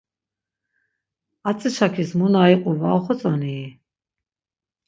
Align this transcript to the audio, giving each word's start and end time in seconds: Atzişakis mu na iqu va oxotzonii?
Atzişakis 1.49 2.11
mu 2.19 2.27
na 2.33 2.41
iqu 2.53 2.71
va 2.79 2.89
oxotzonii? 2.97 3.65